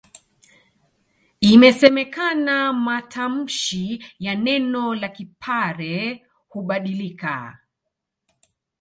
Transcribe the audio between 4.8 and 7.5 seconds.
la Kipare hubadilika